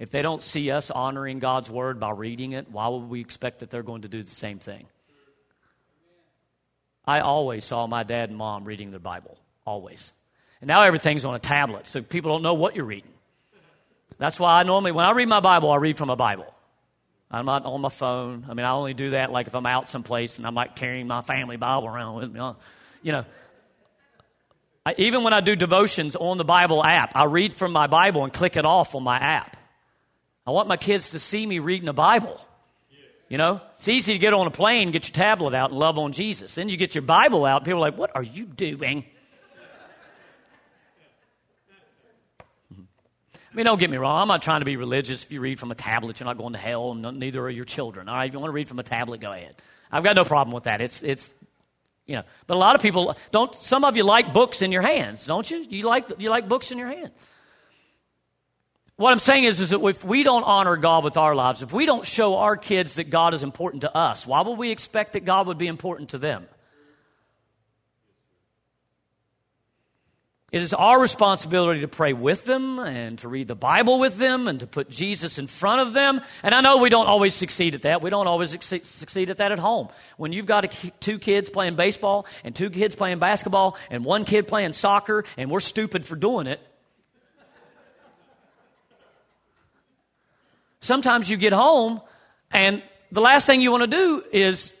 [0.00, 3.58] If they don't see us honoring God's word by reading it, why would we expect
[3.58, 4.86] that they're going to do the same thing?
[7.04, 9.36] I always saw my dad and mom reading the Bible,
[9.66, 10.10] always.
[10.62, 13.10] And now everything's on a tablet, so people don't know what you're reading.
[14.16, 16.52] That's why I normally, when I read my Bible, I read from a Bible.
[17.30, 18.46] I'm not on my phone.
[18.48, 21.06] I mean, I only do that like if I'm out someplace and I'm like carrying
[21.06, 22.40] my family Bible around with me.
[22.40, 22.54] Uh,
[23.02, 23.24] you know,
[24.86, 28.24] I, even when I do devotions on the Bible app, I read from my Bible
[28.24, 29.58] and click it off on my app.
[30.50, 32.44] I want my kids to see me reading the Bible.
[33.28, 35.96] You know, it's easy to get on a plane, get your tablet out, and love
[35.96, 36.56] on Jesus.
[36.56, 39.04] Then you get your Bible out, and people are like, What are you doing?
[42.72, 44.22] I mean, don't get me wrong.
[44.22, 45.22] I'm not trying to be religious.
[45.22, 47.64] If you read from a tablet, you're not going to hell, and neither are your
[47.64, 48.08] children.
[48.08, 49.54] All right, if you want to read from a tablet, go ahead.
[49.92, 50.80] I've got no problem with that.
[50.80, 51.32] It's, it's,
[52.06, 52.22] you know.
[52.48, 53.54] But a lot of people don't.
[53.54, 55.64] Some of you like books in your hands, don't you?
[55.68, 57.12] You like, you like books in your hand.
[59.00, 61.72] What I'm saying is, is that if we don't honor God with our lives, if
[61.72, 65.14] we don't show our kids that God is important to us, why would we expect
[65.14, 66.46] that God would be important to them?
[70.52, 74.48] It is our responsibility to pray with them and to read the Bible with them
[74.48, 76.20] and to put Jesus in front of them.
[76.42, 78.02] And I know we don't always succeed at that.
[78.02, 79.88] We don't always succeed at that at home.
[80.18, 84.46] When you've got two kids playing baseball and two kids playing basketball and one kid
[84.46, 86.60] playing soccer and we're stupid for doing it,
[90.80, 92.00] Sometimes you get home
[92.50, 94.72] and the last thing you want to do is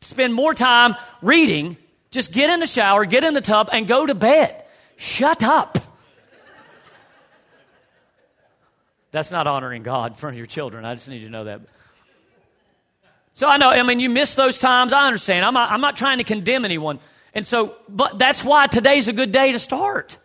[0.00, 1.76] spend more time reading.
[2.10, 4.64] Just get in the shower, get in the tub, and go to bed.
[4.96, 5.78] Shut up.
[9.10, 10.84] That's not honoring God in front of your children.
[10.84, 11.60] I just need you to know that.
[13.34, 14.92] So I know, I mean, you miss those times.
[14.92, 15.44] I understand.
[15.44, 16.98] I'm not, I'm not trying to condemn anyone.
[17.34, 20.18] And so, but that's why today's a good day to start,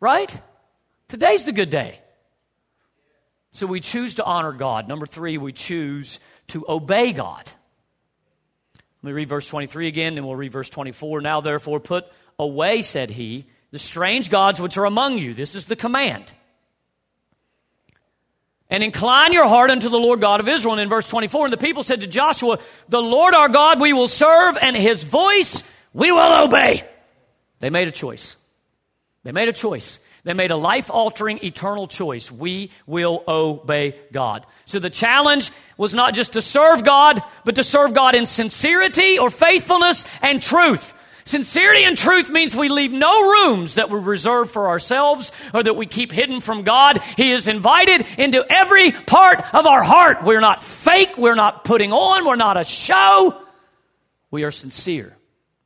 [0.00, 0.34] right?
[1.08, 2.00] Today's the good day.
[3.52, 4.88] So we choose to honor God.
[4.88, 7.50] Number three, we choose to obey God.
[9.02, 11.20] Let me read verse 23 again, and we'll read verse 24.
[11.20, 12.04] Now, therefore, put
[12.38, 15.34] away, said he, the strange gods which are among you.
[15.34, 16.32] This is the command.
[18.70, 20.74] And incline your heart unto the Lord God of Israel.
[20.74, 22.58] And in verse 24, and the people said to Joshua,
[22.88, 25.62] The Lord our God we will serve, and his voice
[25.94, 26.84] we will obey.
[27.60, 28.36] They made a choice.
[29.22, 30.00] They made a choice.
[30.28, 32.30] They made a life altering, eternal choice.
[32.30, 34.44] We will obey God.
[34.66, 39.18] So the challenge was not just to serve God, but to serve God in sincerity
[39.18, 40.92] or faithfulness and truth.
[41.24, 45.76] Sincerity and truth means we leave no rooms that we reserve for ourselves or that
[45.76, 47.02] we keep hidden from God.
[47.16, 50.24] He is invited into every part of our heart.
[50.24, 51.16] We're not fake.
[51.16, 52.26] We're not putting on.
[52.26, 53.40] We're not a show.
[54.30, 55.16] We are sincere.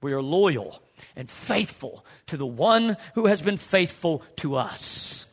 [0.01, 0.81] We are loyal
[1.17, 5.27] and faithful to the one who has been faithful to us.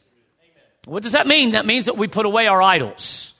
[0.85, 1.51] What does that mean?
[1.51, 3.33] That means that we put away our idols.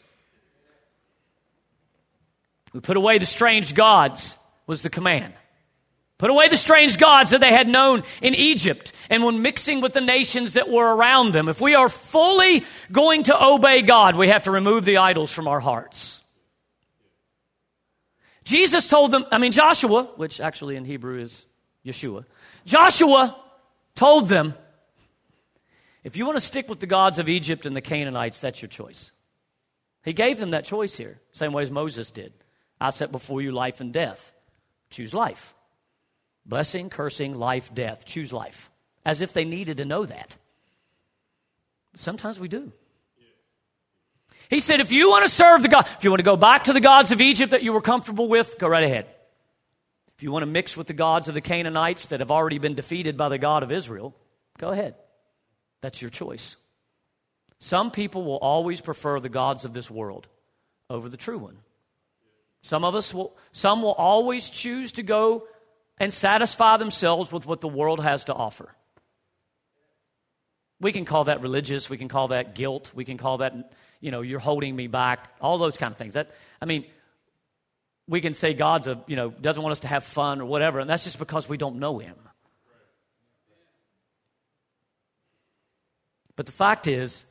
[2.73, 5.34] We put away the strange gods, was the command.
[6.19, 9.93] Put away the strange gods that they had known in Egypt and when mixing with
[9.93, 11.47] the nations that were around them.
[11.47, 15.47] If we are fully going to obey God, we have to remove the idols from
[15.47, 16.21] our hearts.
[18.43, 21.45] Jesus told them, I mean, Joshua, which actually in Hebrew is
[21.86, 22.26] Yeshua,
[22.65, 23.39] Joshua
[23.96, 24.54] told them,
[26.04, 28.70] if you want to stick with the gods of Egypt and the Canaanites, that's your
[28.70, 29.12] choice.
[30.04, 32.34] He gave them that choice here, same way as Moses did.
[32.80, 34.34] I set before you life and death.
[34.89, 35.54] Choose life.
[36.46, 38.06] Blessing, cursing, life, death.
[38.06, 38.72] Choose life.
[39.06, 40.38] as if they needed to know that.
[41.96, 42.72] Sometimes we do.
[44.50, 46.65] He said, if you want to serve the God, if you want to go back
[46.65, 49.08] to the gods of Egypt that you were comfortable with, go right ahead.
[50.19, 52.75] If you want to mix with the gods of the Canaanites that have already been
[52.75, 54.13] defeated by the God of Israel,
[54.58, 54.95] go ahead.
[55.79, 56.58] That's your choice.
[57.60, 60.27] Some people will always prefer the gods of this world
[60.89, 61.60] over the true one.
[62.63, 65.47] Some of us will, some will always choose to go
[65.97, 68.75] and satisfy themselves with what the world has to offer.
[70.82, 74.12] We can call that religious, we can call that guilt, we can call that, you
[74.12, 76.15] know, you're holding me back, all those kind of things.
[76.15, 76.84] That, I mean,
[78.10, 80.80] we can say God's a, you know, doesn't want us to have fun or whatever,
[80.80, 82.15] and that's just because we don't know Him.
[86.36, 87.24] But the fact is,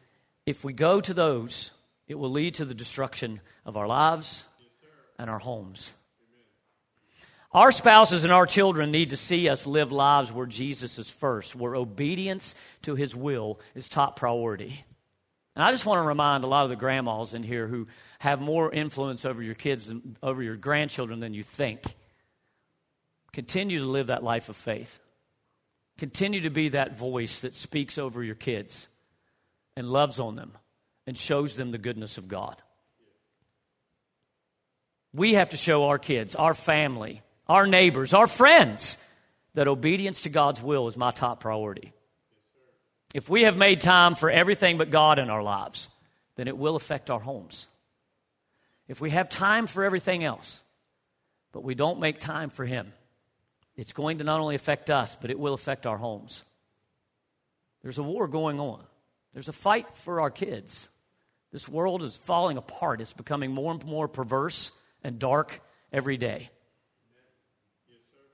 [0.47, 1.73] if we go to those,
[2.07, 4.45] it will lead to the destruction of our lives
[5.19, 5.93] and our homes.
[7.53, 11.57] Our spouses and our children need to see us live lives where Jesus is first,
[11.57, 14.85] where obedience to his will is top priority.
[15.59, 17.89] And I just want to remind a lot of the grandmas in here who
[18.21, 21.83] have more influence over your kids and over your grandchildren than you think.
[23.33, 25.01] Continue to live that life of faith.
[25.99, 28.87] Continue to be that voice that speaks over your kids
[29.77, 30.53] and loves on them
[31.09, 32.63] and shows them the goodness of God.
[35.13, 38.97] We have to show our kids, our family, our neighbors, our friends,
[39.55, 41.93] that obedience to God's will is my top priority.
[43.15, 45.89] If we have made time for everything but God in our lives,
[46.37, 47.67] then it will affect our homes.
[48.87, 50.63] If we have time for everything else,
[51.53, 52.93] but we don't make time for Him,
[53.77, 56.45] it's going to not only affect us, but it will affect our homes.
[57.83, 58.83] There's a war going on,
[59.33, 60.89] there's a fight for our kids.
[61.51, 64.71] This world is falling apart, it's becoming more and more perverse
[65.03, 66.51] and dark every day.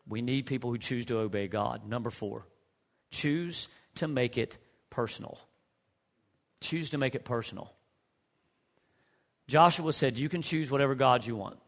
[0.09, 1.89] We need people who choose to obey God.
[1.89, 2.47] Number four,
[3.11, 4.59] choose to make it
[4.95, 5.39] personal.
[6.61, 7.73] Choose to make it personal.
[9.49, 11.59] Joshua said, You can choose whatever God you want.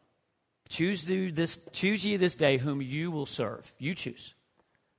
[0.68, 3.72] Choose, this, choose ye this day whom you will serve.
[3.78, 4.32] You choose.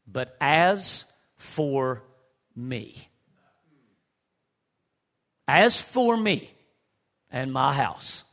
[0.08, 2.04] But as for
[2.56, 3.10] me,
[5.48, 6.52] as for me
[7.32, 8.24] and my house,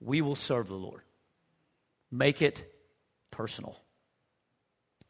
[0.00, 1.02] we will serve the Lord.
[2.10, 2.64] Make it
[3.30, 3.78] personal.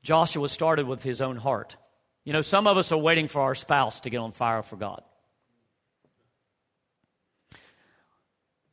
[0.03, 1.77] Joshua started with his own heart.
[2.25, 4.77] You know, some of us are waiting for our spouse to get on fire for
[4.77, 5.03] God.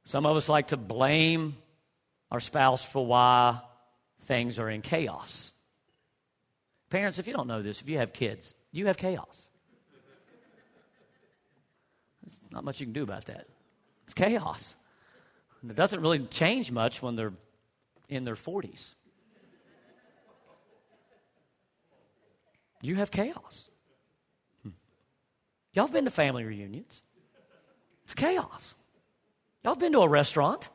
[0.03, 1.55] Some of us like to blame
[2.31, 3.59] our spouse for why
[4.23, 5.51] things are in chaos.
[6.89, 9.49] Parents, if you don't know this, if you have kids, you have chaos.
[12.23, 13.47] There's not much you can do about that.
[14.05, 14.75] It's chaos.
[15.61, 17.33] And it doesn't really change much when they're
[18.07, 18.93] in their 40s.
[22.87, 23.65] You have chaos.
[24.63, 24.69] Hmm.
[25.73, 27.03] Y'all have been to family reunions.
[28.05, 28.75] It's chaos.
[29.61, 30.69] Y'all have been to a restaurant.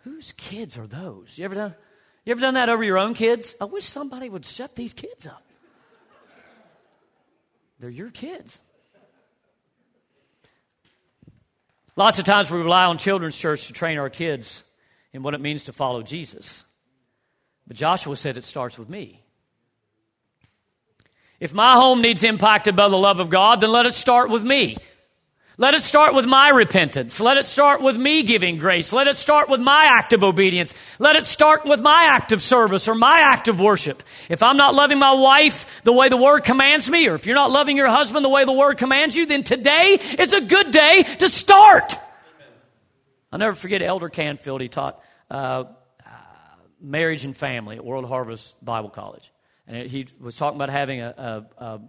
[0.00, 1.38] Whose kids are those?
[1.38, 1.74] You ever done
[2.26, 3.54] you ever done that over your own kids?
[3.58, 5.42] I wish somebody would shut these kids up.
[7.78, 8.60] They're your kids.
[11.96, 14.62] Lots of times we rely on children's church to train our kids
[15.14, 16.64] in what it means to follow Jesus.
[17.66, 19.24] But Joshua said it starts with me.
[21.40, 24.44] If my home needs impacted by the love of God, then let it start with
[24.44, 24.76] me.
[25.60, 27.20] Let it start with my repentance.
[27.20, 28.94] Let it start with me giving grace.
[28.94, 30.72] Let it start with my act of obedience.
[30.98, 34.02] Let it start with my act of service or my act of worship.
[34.30, 37.34] If I'm not loving my wife the way the word commands me, or if you're
[37.34, 40.70] not loving your husband the way the word commands you, then today is a good
[40.70, 41.94] day to start.
[43.30, 44.62] I'll never forget Elder Canfield.
[44.62, 44.98] He taught
[45.30, 46.10] uh, uh,
[46.80, 49.30] marriage and family at World Harvest Bible College.
[49.70, 51.80] And he was talking about having a, a,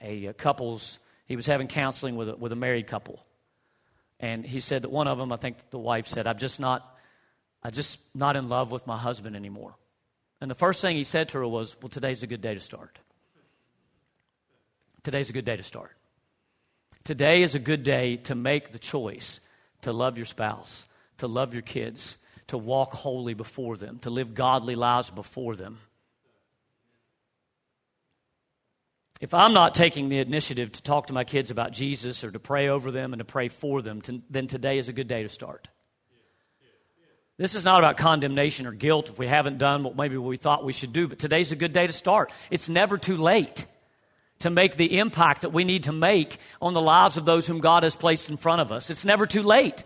[0.00, 3.26] a, a couple's, he was having counseling with a, with a married couple.
[4.20, 6.96] And he said that one of them, I think the wife said, I'm just not,
[7.64, 9.74] I'm just not in love with my husband anymore.
[10.40, 12.60] And the first thing he said to her was, Well, today's a good day to
[12.60, 12.96] start.
[15.02, 15.96] Today's a good day to start.
[17.02, 19.40] Today is a good day to make the choice
[19.82, 20.86] to love your spouse,
[21.18, 25.80] to love your kids, to walk holy before them, to live godly lives before them.
[29.20, 32.40] If I'm not taking the initiative to talk to my kids about Jesus or to
[32.40, 35.22] pray over them and to pray for them, to, then today is a good day
[35.22, 35.68] to start.
[37.36, 40.64] This is not about condemnation or guilt if we haven't done what maybe we thought
[40.64, 42.30] we should do, but today's a good day to start.
[42.50, 43.66] It's never too late
[44.40, 47.60] to make the impact that we need to make on the lives of those whom
[47.60, 48.90] God has placed in front of us.
[48.90, 49.82] It's never too late.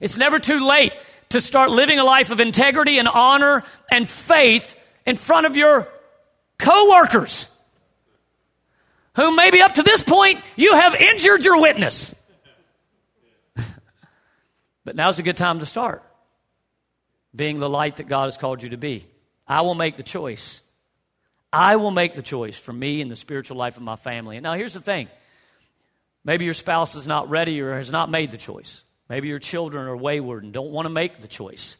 [0.00, 0.92] It's never too late
[1.30, 5.88] to start living a life of integrity and honor and faith in front of your
[6.58, 6.88] coworkers.
[6.88, 7.48] workers,
[9.18, 12.14] who maybe up to this point you have injured your witness.
[14.84, 16.04] but now's a good time to start
[17.34, 19.08] being the light that God has called you to be.
[19.46, 20.60] I will make the choice.
[21.52, 24.36] I will make the choice for me and the spiritual life of my family.
[24.36, 25.08] And now here's the thing
[26.24, 28.84] maybe your spouse is not ready or has not made the choice.
[29.08, 31.76] Maybe your children are wayward and don't want to make the choice.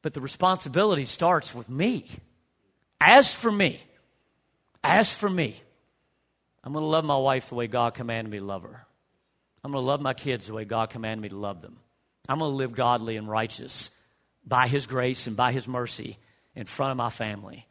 [0.00, 2.06] But the responsibility starts with me.
[2.98, 3.80] As for me,
[4.82, 5.56] as for me,
[6.64, 8.86] I'm going to love my wife the way God commanded me to love her.
[9.62, 11.76] I'm going to love my kids the way God commanded me to love them.
[12.26, 13.90] I'm going to live godly and righteous
[14.46, 16.18] by His grace and by His mercy
[16.56, 17.66] in front of my family.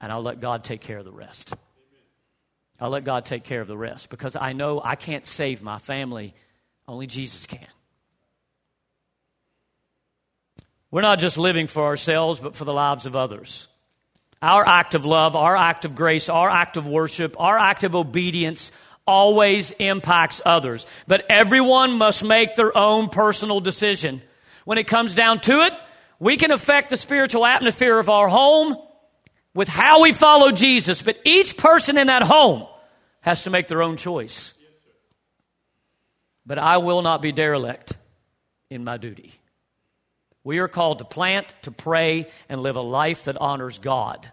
[0.00, 1.52] And I'll let God take care of the rest.
[2.80, 5.78] I'll let God take care of the rest because I know I can't save my
[5.78, 6.34] family,
[6.86, 7.66] only Jesus can.
[10.92, 13.66] We're not just living for ourselves, but for the lives of others.
[14.40, 17.94] Our act of love, our act of grace, our act of worship, our act of
[17.96, 18.70] obedience
[19.06, 20.86] always impacts others.
[21.06, 24.22] But everyone must make their own personal decision.
[24.64, 25.72] When it comes down to it,
[26.20, 28.76] we can affect the spiritual atmosphere of our home
[29.54, 32.66] with how we follow Jesus, but each person in that home
[33.20, 34.52] has to make their own choice.
[36.46, 37.94] But I will not be derelict
[38.70, 39.32] in my duty.
[40.48, 44.32] We are called to plant, to pray, and live a life that honors God.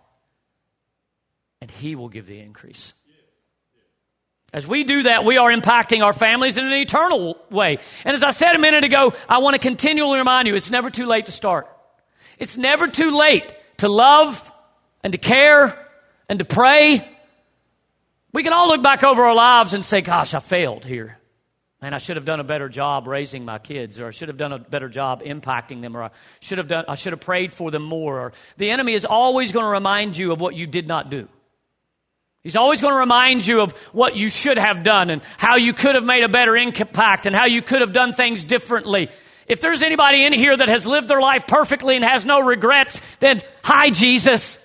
[1.59, 2.93] And He will give the increase.
[4.53, 7.80] As we do that, we are impacting our families in an eternal way.
[8.05, 10.89] And as I said a minute ago, I want to continually remind you it's never
[10.89, 11.68] too late to start.
[12.39, 14.49] It's never too late to love
[15.03, 15.78] and to care
[16.30, 17.05] and to pray.
[18.32, 21.18] We can all look back over our lives and say, Gosh, I failed here.
[21.86, 24.38] Man, I should have done a better job raising my kids, or I should have
[24.38, 26.09] done a better job impacting them, or I
[26.39, 28.21] should have done I should have prayed for them more.
[28.21, 31.27] Or the enemy is always going to remind you of what you did not do.
[32.41, 35.73] He's always going to remind you of what you should have done and how you
[35.73, 39.09] could have made a better impact and how you could have done things differently.
[39.45, 42.99] If there's anybody in here that has lived their life perfectly and has no regrets,
[43.19, 44.57] then hi, Jesus.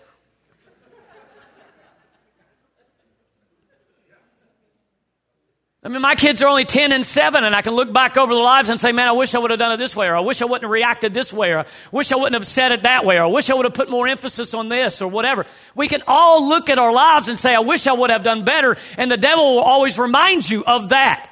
[5.83, 8.35] I mean, my kids are only 10 and 7, and I can look back over
[8.35, 10.17] their lives and say, man, I wish I would have done it this way, or
[10.17, 12.73] I wish I wouldn't have reacted this way, or I wish I wouldn't have said
[12.73, 15.09] it that way, or I wish I would have put more emphasis on this, or
[15.09, 15.47] whatever.
[15.75, 18.45] We can all look at our lives and say, I wish I would have done
[18.45, 21.31] better, and the devil will always remind you of that.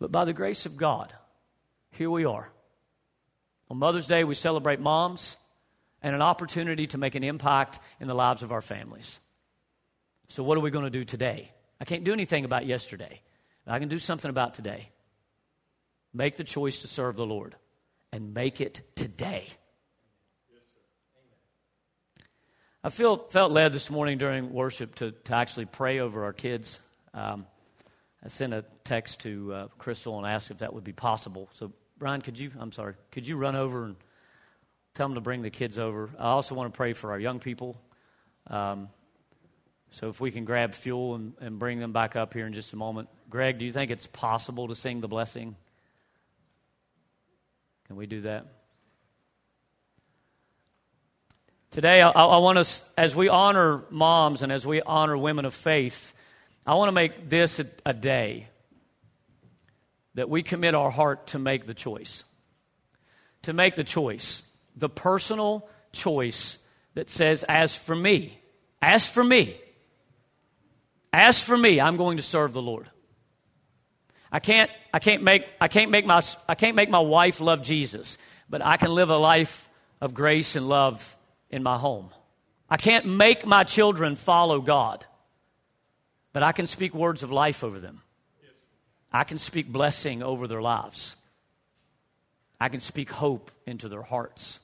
[0.00, 1.12] But by the grace of God,
[1.92, 2.50] here we are.
[3.70, 5.36] On Mother's Day, we celebrate moms
[6.02, 9.20] and an opportunity to make an impact in the lives of our families.
[10.26, 11.52] So, what are we going to do today?
[11.80, 13.20] I can't do anything about yesterday.
[13.66, 14.88] I can do something about today.
[16.14, 17.54] Make the choice to serve the Lord
[18.12, 19.46] and make it today.
[22.82, 26.80] I feel, felt led this morning during worship to, to actually pray over our kids.
[27.12, 27.46] Um,
[28.24, 31.48] I sent a text to uh, Crystal and asked if that would be possible.
[31.54, 33.96] So, Brian, could you, I'm sorry, could you run over and
[34.94, 36.08] tell them to bring the kids over?
[36.18, 37.80] I also want to pray for our young people.
[38.46, 38.88] Um,
[39.90, 42.72] so if we can grab fuel and, and bring them back up here in just
[42.72, 43.08] a moment.
[43.30, 45.56] Greg, do you think it's possible to sing the blessing?
[47.86, 48.46] Can we do that?
[51.70, 55.54] Today, I, I want us, as we honor moms and as we honor women of
[55.54, 56.14] faith,
[56.66, 58.48] I want to make this a, a day
[60.14, 62.24] that we commit our heart to make the choice.
[63.42, 64.42] To make the choice,
[64.76, 66.58] the personal choice
[66.94, 68.38] that says, as for me,
[68.82, 69.58] as for me,
[71.12, 72.88] as for me, I'm going to serve the Lord.
[74.30, 77.62] I can't, I can't, make, I can't, make, my, I can't make my wife love
[77.62, 79.68] Jesus, but I can live a life
[80.00, 81.16] of grace and love
[81.50, 82.10] in my home.
[82.68, 85.06] I can't make my children follow God,
[86.34, 88.02] but I can speak words of life over them.
[89.10, 91.16] I can speak blessing over their lives.
[92.60, 94.60] I can speak hope into their hearts.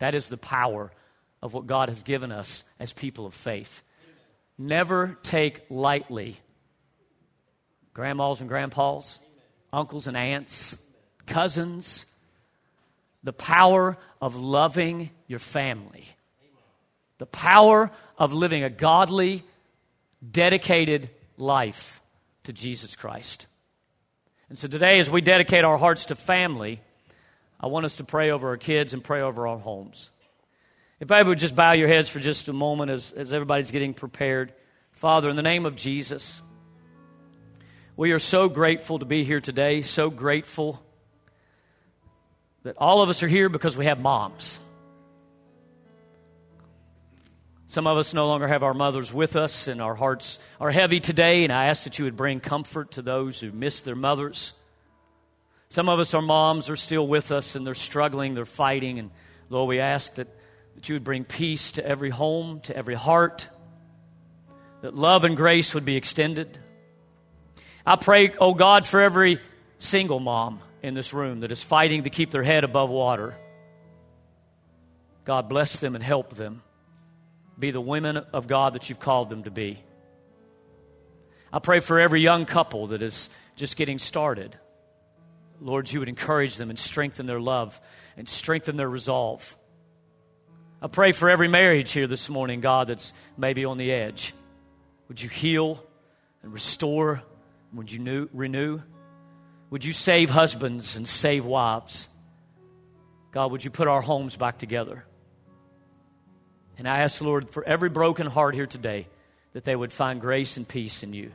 [0.00, 0.90] That is the power
[1.40, 3.82] of what God has given us as people of faith
[4.60, 6.38] never take lightly
[7.94, 9.18] grandmas and grandpas,
[9.72, 10.76] uncles and aunts,
[11.26, 12.06] cousins,
[13.24, 16.06] the power of loving your family,
[17.18, 19.42] the power of living a godly,
[20.30, 22.00] dedicated life
[22.44, 23.46] to Jesus Christ.
[24.48, 26.80] And so today, as we dedicate our hearts to family,
[27.60, 30.10] I want us to pray over our kids and pray over our homes.
[31.00, 33.94] If I would just bow your heads for just a moment as, as everybody's getting
[33.94, 34.52] prepared.
[34.92, 36.42] Father, in the name of Jesus,
[37.96, 40.82] we are so grateful to be here today, so grateful
[42.64, 44.60] that all of us are here because we have moms.
[47.66, 51.00] Some of us no longer have our mothers with us, and our hearts are heavy
[51.00, 54.52] today, and I ask that you would bring comfort to those who miss their mothers.
[55.70, 59.10] Some of us, our moms, are still with us, and they're struggling, they're fighting, and
[59.48, 60.28] Lord, we ask that,
[60.80, 63.50] that you would bring peace to every home, to every heart,
[64.80, 66.58] that love and grace would be extended.
[67.84, 69.40] I pray, oh God, for every
[69.76, 73.36] single mom in this room that is fighting to keep their head above water.
[75.26, 76.62] God bless them and help them
[77.58, 79.82] be the women of God that you've called them to be.
[81.52, 84.56] I pray for every young couple that is just getting started.
[85.60, 87.78] Lord, you would encourage them and strengthen their love
[88.16, 89.58] and strengthen their resolve.
[90.82, 94.32] I pray for every marriage here this morning, God, that's maybe on the edge.
[95.08, 95.84] Would you heal
[96.42, 97.22] and restore?
[97.74, 98.80] Would you new, renew?
[99.68, 102.08] Would you save husbands and save wives?
[103.30, 105.04] God, would you put our homes back together?
[106.78, 109.06] And I ask, Lord, for every broken heart here today,
[109.52, 111.30] that they would find grace and peace in you.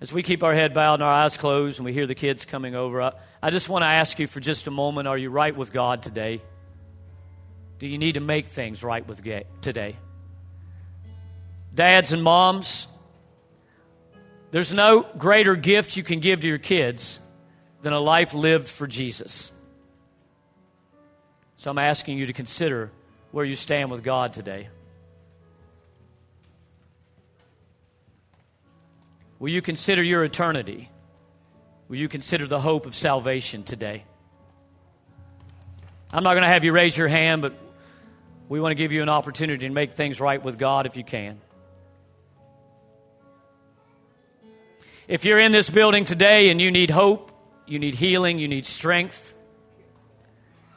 [0.00, 2.44] As we keep our head bowed and our eyes closed and we hear the kids
[2.44, 5.30] coming over, I, I just want to ask you for just a moment are you
[5.30, 6.40] right with God today?
[7.84, 9.22] Do you need to make things right with
[9.60, 9.96] today?
[11.74, 12.88] Dads and moms,
[14.52, 17.20] there's no greater gift you can give to your kids
[17.82, 19.52] than a life lived for Jesus.
[21.56, 22.90] So I'm asking you to consider
[23.32, 24.68] where you stand with God today.
[29.38, 30.88] Will you consider your eternity?
[31.88, 34.04] Will you consider the hope of salvation today?
[36.10, 37.58] I'm not going to have you raise your hand, but
[38.48, 41.04] we want to give you an opportunity to make things right with God if you
[41.04, 41.40] can.
[45.06, 47.30] If you're in this building today and you need hope,
[47.66, 49.34] you need healing, you need strength,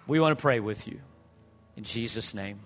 [0.05, 0.99] we want to pray with you.
[1.75, 2.59] In Jesus' name.